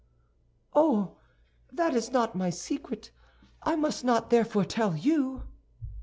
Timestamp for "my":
2.35-2.49